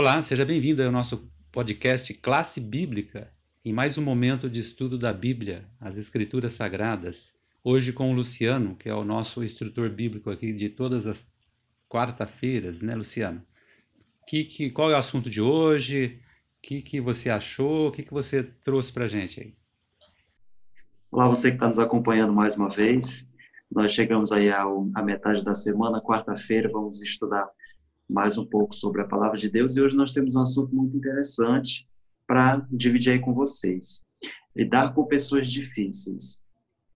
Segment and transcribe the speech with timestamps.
[0.00, 3.30] Olá, seja bem-vindo ao nosso podcast Classe Bíblica,
[3.62, 7.34] em mais um momento de estudo da Bíblia, as Escrituras Sagradas.
[7.62, 11.30] Hoje com o Luciano, que é o nosso instrutor bíblico aqui de todas as
[11.86, 13.42] quarta-feiras, né, Luciano?
[14.26, 16.18] Que, que, qual é o assunto de hoje?
[16.56, 17.88] O que, que você achou?
[17.88, 19.54] O que, que você trouxe para a gente aí?
[21.10, 23.28] Olá, você que está nos acompanhando mais uma vez.
[23.70, 27.46] Nós chegamos aí à metade da semana, quarta-feira, vamos estudar
[28.10, 30.96] mais um pouco sobre a palavra de Deus e hoje nós temos um assunto muito
[30.96, 31.88] interessante
[32.26, 34.06] para dividir aí com vocês.
[34.54, 36.42] Lidar com pessoas difíceis.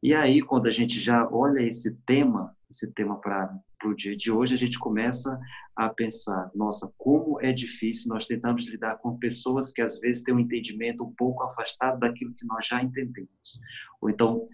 [0.03, 4.31] E aí, quando a gente já olha esse tema, esse tema para o dia de
[4.31, 5.39] hoje, a gente começa
[5.77, 10.35] a pensar: nossa, como é difícil nós tentamos lidar com pessoas que às vezes têm
[10.35, 13.61] um entendimento um pouco afastado daquilo que nós já entendemos.
[14.01, 14.47] Ou então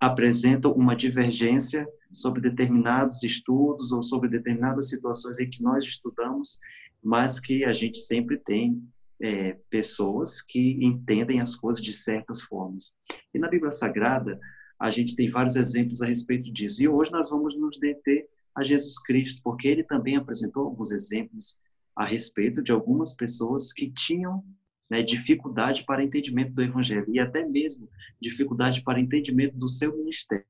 [0.00, 6.58] apresentam uma divergência sobre determinados estudos ou sobre determinadas situações em que nós estudamos,
[7.04, 8.82] mas que a gente sempre tem
[9.20, 12.96] é, pessoas que entendem as coisas de certas formas.
[13.34, 14.40] E na Bíblia Sagrada,
[14.80, 16.82] a gente tem vários exemplos a respeito disso.
[16.82, 21.60] E hoje nós vamos nos deter a Jesus Cristo, porque ele também apresentou alguns exemplos
[21.94, 24.42] a respeito de algumas pessoas que tinham
[24.88, 30.46] né, dificuldade para entendimento do Evangelho e até mesmo dificuldade para entendimento do seu ministério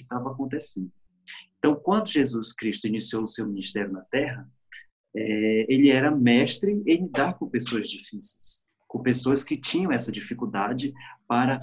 [0.00, 0.90] que estava acontecendo.
[1.58, 4.48] Então, quando Jesus Cristo iniciou o seu ministério na Terra,
[5.14, 10.92] é, ele era mestre em lidar com pessoas difíceis, com pessoas que tinham essa dificuldade
[11.28, 11.58] para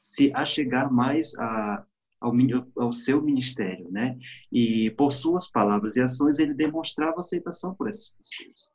[0.00, 1.84] se achegar mais a,
[2.20, 2.32] ao,
[2.76, 4.18] ao, seu ministério, né?
[4.50, 8.72] E por suas palavras e ações ele demonstrava aceitação por essas pessoas,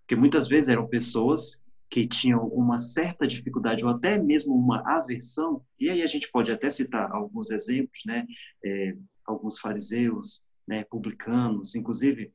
[0.00, 5.62] porque muitas vezes eram pessoas que tinham uma certa dificuldade ou até mesmo uma aversão.
[5.78, 8.26] E aí a gente pode até citar alguns exemplos, né?
[8.64, 10.84] É, alguns fariseus, né?
[10.84, 12.32] Publicanos, inclusive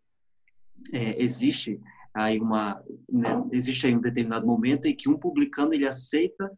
[0.91, 1.79] é, existe
[2.13, 3.43] aí uma né?
[3.51, 6.51] existe aí um determinado momento em que um publicano ele aceita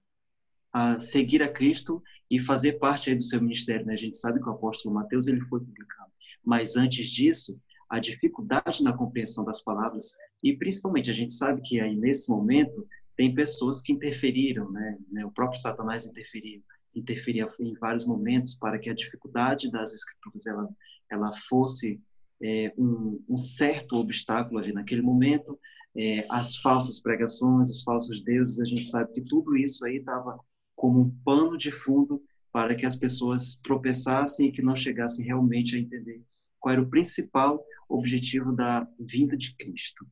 [0.73, 3.85] a seguir a Cristo e fazer parte aí do seu ministério.
[3.85, 3.93] Né?
[3.93, 6.11] A gente sabe que o apóstolo Mateus ele foi publicano,
[6.43, 7.59] mas antes disso,
[7.89, 10.11] a dificuldade na compreensão das palavras
[10.43, 14.97] e principalmente a gente sabe que aí nesse momento tem pessoas que interferiram, né?
[15.25, 16.61] O próprio Satanás interferiu,
[16.93, 20.69] interferia em vários momentos para que a dificuldade das escrituras ela
[21.09, 22.01] ela fosse
[22.41, 25.57] é, um, um, certo obstáculo ali naquele momento.
[25.95, 30.37] É, as falsas pregações, os falsos deuses, a gente sabe que tudo isso aí estava
[30.75, 35.75] como um pano de fundo para que as pessoas tropeçassem e que não chegassem realmente
[35.75, 36.21] a entender
[36.65, 40.03] qual era o principal objetivo da vinda de Cristo.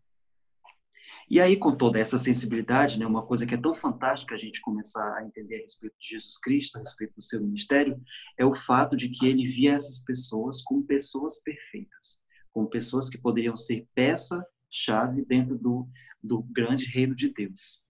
[1.27, 4.61] E aí, com toda essa sensibilidade, né, uma coisa que é tão fantástica a gente
[4.61, 7.99] começar a entender a respeito de Jesus Cristo, a respeito do seu ministério,
[8.37, 12.19] é o fato de que ele via essas pessoas como pessoas perfeitas,
[12.51, 15.89] como pessoas que poderiam ser peça-chave dentro do,
[16.21, 17.83] do grande reino de Deus.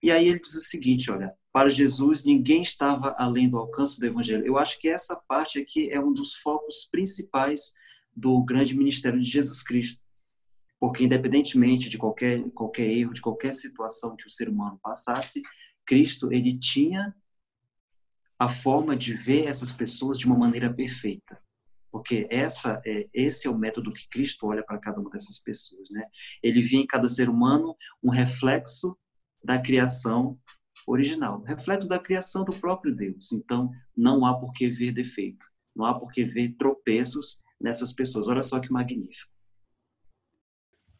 [0.00, 4.06] E aí ele diz o seguinte, olha, para Jesus ninguém estava além do alcance do
[4.06, 4.46] evangelho.
[4.46, 7.74] Eu acho que essa parte aqui é um dos focos principais
[8.16, 10.02] do grande ministério de Jesus Cristo.
[10.78, 15.42] Porque independentemente de qualquer qualquer erro, de qualquer situação que o ser humano passasse,
[15.86, 17.14] Cristo ele tinha
[18.38, 21.40] a forma de ver essas pessoas de uma maneira perfeita.
[21.90, 25.88] Porque essa é esse é o método que Cristo olha para cada uma dessas pessoas,
[25.90, 26.04] né?
[26.42, 28.98] Ele via em cada ser humano um reflexo
[29.42, 30.38] da criação
[30.86, 33.32] original, reflexo da criação do próprio Deus.
[33.32, 38.28] Então, não há por que ver defeito, não há por que ver tropeços nessas pessoas.
[38.28, 39.32] Olha só que magnífico.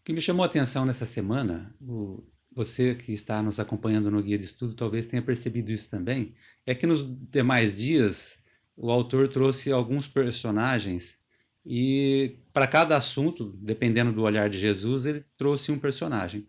[0.00, 4.22] O que me chamou a atenção nessa semana, o, você que está nos acompanhando no
[4.22, 6.34] guia de estudo talvez tenha percebido isso também,
[6.66, 8.38] é que nos demais dias
[8.76, 11.22] o autor trouxe alguns personagens
[11.64, 16.46] e para cada assunto, dependendo do olhar de Jesus, ele trouxe um personagem.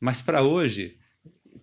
[0.00, 0.98] Mas para hoje,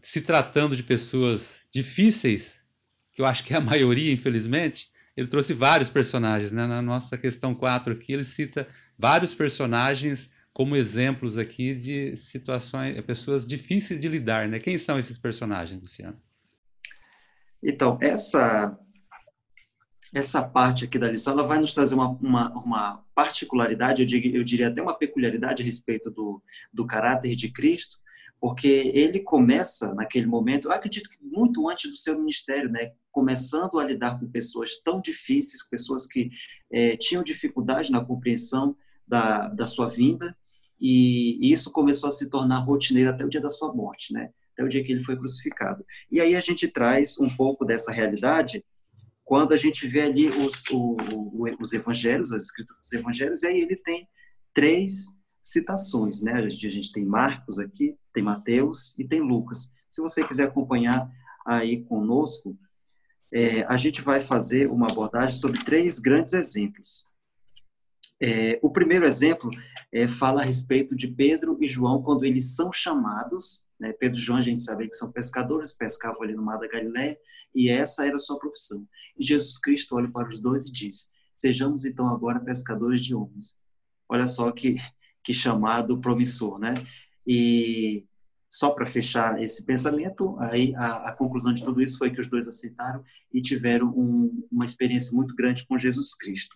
[0.01, 2.65] se tratando de pessoas difíceis,
[3.13, 6.51] que eu acho que é a maioria, infelizmente, ele trouxe vários personagens.
[6.51, 6.65] Né?
[6.65, 8.65] Na nossa questão 4 aqui, ele cita
[8.97, 14.59] vários personagens como exemplos aqui de situações, pessoas difíceis de lidar, né?
[14.59, 16.17] Quem são esses personagens, Luciano?
[17.63, 18.77] Então, essa
[20.11, 24.37] essa parte aqui da lição, ela vai nos trazer uma, uma, uma particularidade, eu diria,
[24.37, 26.41] eu diria até uma peculiaridade a respeito do,
[26.73, 27.99] do caráter de Cristo,
[28.39, 33.79] porque ele começa naquele momento, eu acredito que muito antes do seu ministério, né, começando
[33.79, 36.29] a lidar com pessoas tão difíceis, pessoas que
[36.71, 38.75] é, tinham dificuldade na compreensão
[39.07, 40.35] da, da sua vinda,
[40.79, 44.31] e isso começou a se tornar rotineiro até o dia da sua morte, né?
[44.53, 45.83] Até o dia que ele foi crucificado.
[46.09, 48.63] E aí a gente traz um pouco dessa realidade
[49.25, 50.95] quando a gente vê ali os, o,
[51.59, 54.07] os evangelhos, as escrituras dos evangelhos, e aí ele tem
[54.53, 56.33] três citações, né?
[56.33, 59.73] A gente, a gente tem Marcos aqui, tem Mateus e tem Lucas.
[59.87, 61.09] Se você quiser acompanhar
[61.45, 62.57] aí conosco,
[63.31, 67.09] é, a gente vai fazer uma abordagem sobre três grandes exemplos.
[68.21, 69.49] É, o primeiro exemplo
[69.91, 73.69] é, fala a respeito de Pedro e João quando eles são chamados.
[73.79, 73.93] Né?
[73.93, 77.17] Pedro e João, a gente sabe que são pescadores, pescavam ali no mar da Galileia,
[77.55, 78.85] e essa era a sua profissão.
[79.17, 83.59] E Jesus Cristo olha para os dois e diz: Sejamos então agora pescadores de homens.
[84.07, 84.75] Olha só que,
[85.29, 86.73] que chamado promissor, né?
[87.25, 88.03] E
[88.49, 92.27] só para fechar esse pensamento, aí a, a, conclusão de tudo isso foi que os
[92.27, 96.55] dois aceitaram e tiveram um, uma experiência muito grande com Jesus Cristo.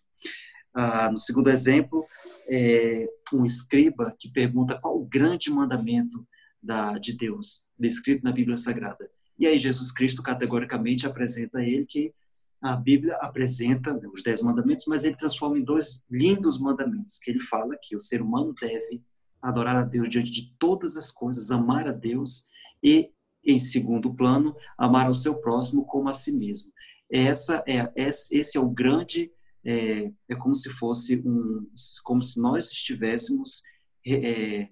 [0.73, 2.03] Ah, no segundo exemplo,
[2.49, 6.27] é um escriba que pergunta qual o grande mandamento
[6.59, 9.07] da, de Deus, descrito na Bíblia Sagrada.
[9.37, 12.11] E aí Jesus Cristo categoricamente apresenta a ele que
[12.63, 17.41] a Bíblia apresenta os dez mandamentos, mas ele transforma em dois lindos mandamentos, que ele
[17.41, 19.03] fala que o ser humano deve
[19.41, 22.45] adorar a Deus diante de todas as coisas, amar a Deus
[22.81, 23.11] e,
[23.43, 26.71] em segundo plano, amar o seu próximo como a si mesmo.
[27.11, 29.29] Essa é, esse é o grande,
[29.65, 31.69] é, é como se fosse um,
[32.05, 33.61] como se nós estivéssemos
[34.07, 34.69] é,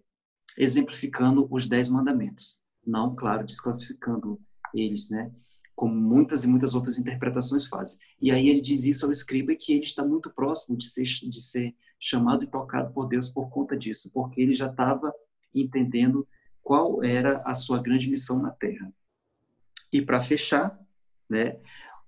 [0.58, 4.40] exemplificando os dez mandamentos, não, claro, desclassificando
[4.74, 5.30] eles, né?
[5.76, 8.00] Como muitas e muitas outras interpretações fazem.
[8.22, 11.42] E aí ele diz isso ao escriba que ele está muito próximo de ser, de
[11.42, 15.14] ser chamado e tocado por Deus por conta disso, porque ele já estava
[15.54, 16.28] entendendo
[16.64, 18.92] qual era a sua grande missão na Terra.
[19.92, 20.80] E para fechar,
[21.30, 21.58] né,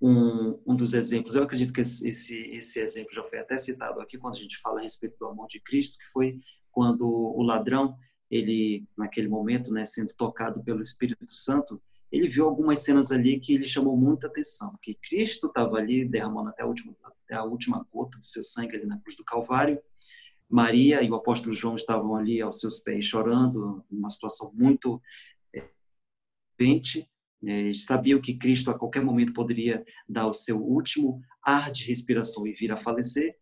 [0.00, 4.18] um, um dos exemplos, eu acredito que esse, esse exemplo já foi até citado aqui
[4.18, 6.40] quando a gente fala a respeito do amor de Cristo, que foi
[6.70, 7.96] quando o ladrão,
[8.30, 11.80] ele naquele momento, né, sendo tocado pelo Espírito Santo,
[12.14, 16.50] ele viu algumas cenas ali que ele chamou muita atenção, que Cristo estava ali derramando
[16.50, 19.80] até a última, até a última gota de seu sangue ali na cruz do Calvário,
[20.48, 25.02] Maria e o apóstolo João estavam ali aos seus pés chorando, uma situação muito
[25.52, 25.64] é,
[27.46, 32.46] é, sabiam que Cristo a qualquer momento poderia dar o seu último ar de respiração
[32.46, 33.36] e vir a falecer.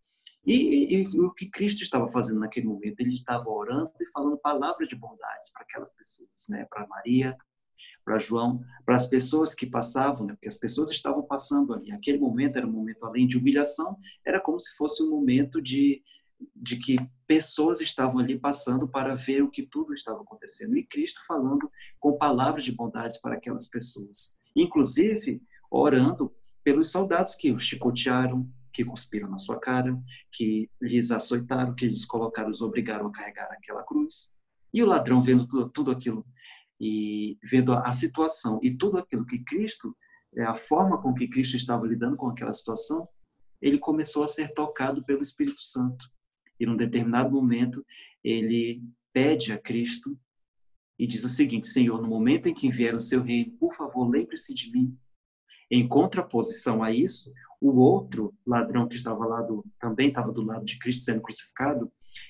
[0.45, 2.99] E, e, e, o que Cristo estava fazendo naquele momento?
[2.99, 6.65] Ele estava orando e falando palavras de bondades para aquelas pessoas, né?
[6.69, 7.37] para Maria,
[8.03, 10.33] para João, para as pessoas que passavam, né?
[10.33, 11.91] porque as pessoas estavam passando ali.
[11.91, 16.03] Aquele momento era um momento além de humilhação, era como se fosse um momento de,
[16.55, 20.77] de que pessoas estavam ali passando para ver o que tudo estava acontecendo.
[20.77, 24.39] E Cristo falando com palavras de bondade para aquelas pessoas.
[24.55, 25.41] Inclusive,
[25.71, 26.33] orando
[26.63, 29.97] pelos soldados que os chicotearam, que cuspiram na sua cara,
[30.31, 34.35] que lhes açoitaram, que lhes colocaram, os obrigaram a carregar aquela cruz.
[34.73, 36.25] E o ladrão, vendo tudo, tudo aquilo,
[36.85, 39.95] e vendo a, situação e tudo aquilo que Cristo,
[40.35, 43.07] é, a forma com que Cristo estava lidando com aquela situação,
[43.61, 46.11] ele começou a ser tocado pelo Espírito Santo.
[46.59, 47.85] E num determinado momento,
[48.21, 48.83] ele
[49.13, 50.19] pede a Cristo
[50.99, 54.09] e diz o seguinte: Senhor, no momento em que vier o seu reino, por favor,
[54.09, 54.93] lembre-se de mim.
[55.71, 57.31] Em contraposição a isso,
[57.61, 61.89] o outro ladrão que estava lá do, também estava do lado de Cristo sendo crucificado,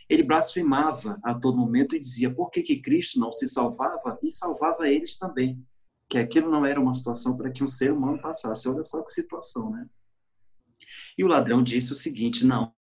[0.09, 4.31] ele blasfemava a todo momento e dizia por que, que Cristo não se salvava e
[4.31, 5.65] salvava eles também.
[6.09, 8.67] Que aquilo não era uma situação para que um ser humano passasse.
[8.69, 9.87] Olha só que situação, né?
[11.17, 12.73] E o ladrão disse o seguinte: não,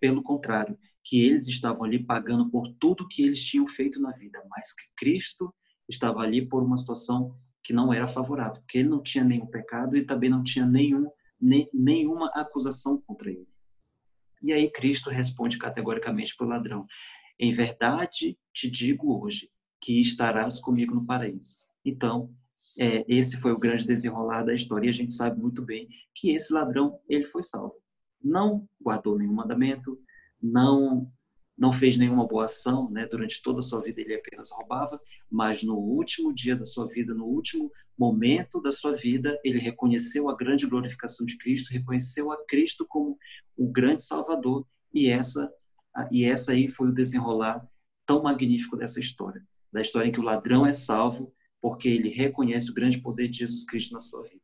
[0.00, 4.42] pelo contrário, que eles estavam ali pagando por tudo que eles tinham feito na vida,
[4.50, 5.54] mas que Cristo
[5.88, 9.96] estava ali por uma situação que não era favorável, porque ele não tinha nenhum pecado
[9.96, 13.48] e também não tinha nenhum, nem, nenhuma acusação contra ele.
[14.46, 16.86] E aí Cristo responde categoricamente para o ladrão:
[17.36, 19.50] Em verdade te digo hoje
[19.80, 21.58] que estarás comigo no paraíso.
[21.84, 22.32] Então,
[22.78, 24.86] é, esse foi o grande desenrolar da história.
[24.86, 27.74] E a gente sabe muito bem que esse ladrão ele foi salvo.
[28.22, 29.98] Não guardou nenhum mandamento,
[30.40, 31.10] não
[31.56, 33.06] não fez nenhuma boa ação, né?
[33.06, 37.14] Durante toda a sua vida ele apenas roubava, mas no último dia da sua vida,
[37.14, 42.44] no último momento da sua vida, ele reconheceu a grande glorificação de Cristo, reconheceu a
[42.46, 43.18] Cristo como
[43.56, 45.50] o grande Salvador, e essa
[46.10, 47.66] e essa aí foi o desenrolar
[48.04, 52.70] tão magnífico dessa história, da história em que o ladrão é salvo porque ele reconhece
[52.70, 54.40] o grande poder de Jesus Cristo na sua vida.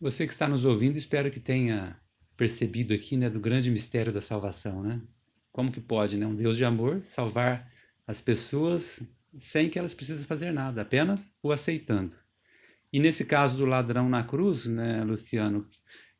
[0.00, 2.00] Você que está nos ouvindo, espero que tenha
[2.36, 5.00] percebido aqui, né, do grande mistério da salvação, né?
[5.54, 6.26] Como que pode, né?
[6.26, 7.70] Um Deus de amor salvar
[8.08, 9.00] as pessoas
[9.38, 12.16] sem que elas precisem fazer nada, apenas o aceitando.
[12.92, 15.64] E nesse caso do ladrão na cruz, né, Luciano,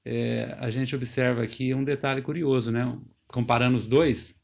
[0.05, 2.97] é, a gente observa aqui um detalhe curioso, né?
[3.27, 4.41] Comparando os dois,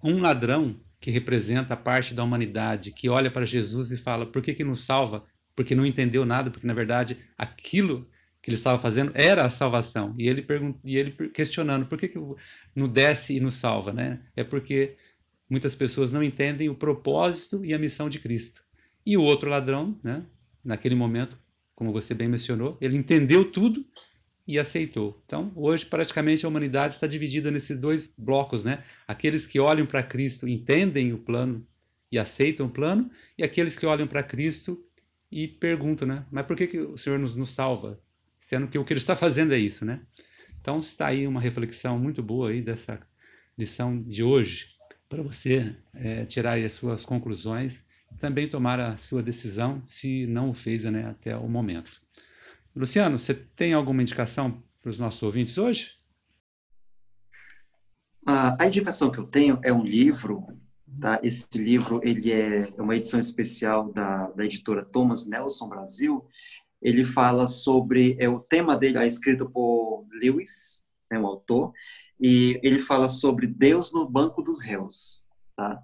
[0.00, 4.40] um ladrão que representa a parte da humanidade que olha para Jesus e fala: por
[4.40, 5.24] que, que nos salva?
[5.56, 8.08] Porque não entendeu nada, porque na verdade aquilo
[8.46, 10.14] que ele estava fazendo era a salvação.
[10.16, 10.46] E ele,
[10.84, 12.18] e ele questionando por que, que
[12.76, 14.20] não desce e nos salva, né?
[14.36, 14.94] É porque
[15.50, 18.62] muitas pessoas não entendem o propósito e a missão de Cristo.
[19.04, 20.24] E o outro ladrão, né?
[20.64, 21.36] Naquele momento,
[21.74, 23.84] como você bem mencionou, ele entendeu tudo
[24.46, 25.20] e aceitou.
[25.26, 28.84] Então, hoje praticamente a humanidade está dividida nesses dois blocos, né?
[29.08, 31.66] Aqueles que olham para Cristo, entendem o plano
[32.12, 34.80] e aceitam o plano, e aqueles que olham para Cristo
[35.32, 36.24] e perguntam, né?
[36.30, 38.00] Mas por que, que o Senhor nos, nos salva?
[38.46, 40.02] Sendo que o que ele está fazendo é isso, né?
[40.60, 43.00] Então está aí uma reflexão muito boa aí dessa
[43.58, 44.68] lição de hoje
[45.08, 50.50] para você é, tirar as suas conclusões e também tomar a sua decisão se não
[50.50, 52.00] o fez né, até o momento.
[52.72, 55.98] Luciano, você tem alguma indicação para os nossos ouvintes hoje?
[58.24, 60.46] a indicação que eu tenho é um livro,
[61.00, 61.18] tá?
[61.22, 66.24] Esse livro ele é uma edição especial da, da editora Thomas Nelson Brasil.
[66.80, 71.72] Ele fala sobre é o tema dele é escrito por Lewis, é um autor,
[72.20, 75.82] e ele fala sobre Deus no banco dos réus, tá?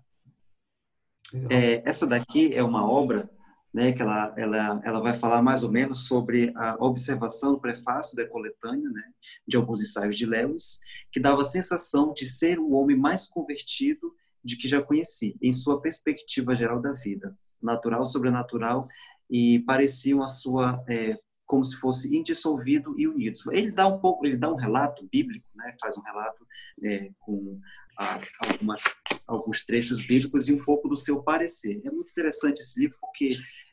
[1.51, 3.31] É, essa daqui é uma obra
[3.73, 8.15] né, que ela, ela, ela vai falar mais ou menos sobre a observação do prefácio
[8.15, 9.03] da coletânea, né,
[9.47, 10.81] de alguns ensaios de Lewis,
[11.11, 15.53] que dava a sensação de ser o homem mais convertido de que já conheci, em
[15.53, 18.89] sua perspectiva geral da vida, natural, sobrenatural,
[19.33, 23.47] e pareciam a sua é, como se fosse indissolvido e unidos.
[23.47, 26.47] Ele dá um pouco, ele dá um relato bíblico, né, faz um relato
[26.85, 27.59] é, com
[27.99, 28.83] a, algumas
[29.27, 31.81] alguns trechos bíblicos e um pouco do seu parecer.
[31.85, 33.31] É muito interessante esse livro porque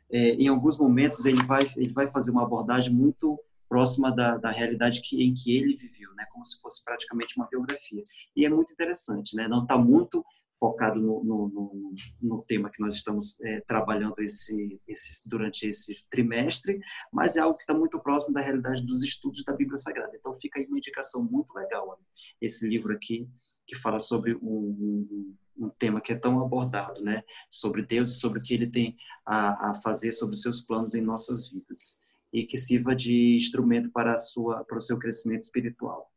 [0.09, 3.37] é, em alguns momentos ele vai ele vai fazer uma abordagem muito
[3.67, 6.25] próxima da, da realidade que, em que ele viveu, né?
[6.31, 8.01] Como se fosse praticamente uma biografia.
[8.35, 9.47] E é muito interessante, né?
[9.47, 10.25] Não está muito
[10.59, 16.07] focado no, no, no, no, tema que nós estamos é, trabalhando esse, esse, durante esse
[16.09, 16.79] trimestre,
[17.11, 20.11] mas é algo que está muito próximo da realidade dos estudos da Bíblia Sagrada.
[20.15, 21.99] Então fica aí uma indicação muito legal, olha,
[22.41, 23.27] esse livro aqui,
[23.65, 25.35] que fala sobre um, um,
[25.65, 27.23] um, tema que é tão abordado, né?
[27.49, 30.93] sobre Deus e sobre o que Ele tem a, a fazer, sobre os seus planos
[30.93, 32.01] em nossas vidas,
[32.33, 36.11] e que sirva de instrumento para, sua, para o seu crescimento espiritual.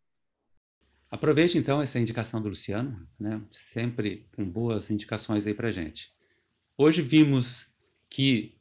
[1.13, 3.43] Aproveite então essa indicação do Luciano, né?
[3.51, 6.11] sempre com boas indicações aí para gente.
[6.75, 7.67] Hoje vimos
[8.09, 8.57] que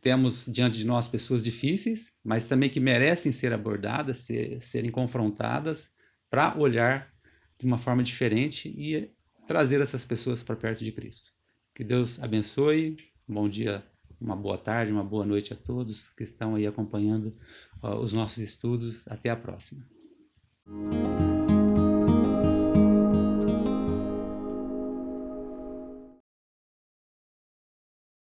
[0.00, 5.92] temos diante de nós pessoas difíceis, mas também que merecem ser abordadas, ser, serem confrontadas,
[6.30, 7.12] para olhar
[7.58, 9.10] de uma forma diferente e
[9.44, 11.32] trazer essas pessoas para perto de Cristo.
[11.74, 12.96] Que Deus abençoe,
[13.28, 13.84] um bom dia,
[14.20, 17.36] uma boa tarde, uma boa noite a todos que estão aí acompanhando
[17.82, 19.08] uh, os nossos estudos.
[19.08, 19.84] Até a próxima.